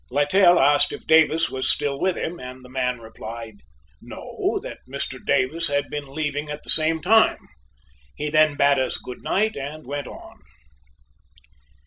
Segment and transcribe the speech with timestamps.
[0.09, 3.57] Littell asked if Davis was still with him, and the man replied,
[4.01, 5.23] "No"; that "Mr.
[5.23, 7.37] Davis had been leaving at the same time."
[8.15, 10.39] He then bade us good night, and went on.